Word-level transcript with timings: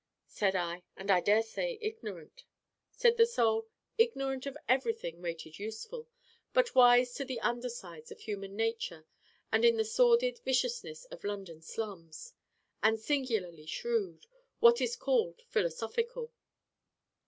Said 0.27 0.55
I: 0.55 0.81
'And 0.97 1.11
I 1.11 1.21
daresay 1.21 1.77
ignorant?' 1.79 2.45
Said 2.89 3.17
the 3.17 3.27
Soul: 3.27 3.67
'Ignorant 3.99 4.47
of 4.47 4.57
everything 4.67 5.21
rated 5.21 5.59
useful, 5.59 6.07
but 6.53 6.73
wise 6.73 7.13
to 7.13 7.23
the 7.23 7.39
under 7.41 7.69
sides 7.69 8.11
of 8.11 8.19
human 8.19 8.55
nature 8.55 9.05
and 9.51 9.63
in 9.63 9.77
the 9.77 9.85
sordid 9.85 10.39
viciousness 10.39 11.05
of 11.11 11.23
London 11.23 11.61
slums. 11.61 12.33
And 12.81 12.99
singularly 12.99 13.67
shrewd 13.67 14.25
what 14.59 14.81
is 14.81 14.95
called 14.95 15.43
philosophical. 15.49 16.31